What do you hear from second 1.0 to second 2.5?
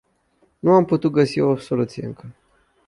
găsi o soluție încă.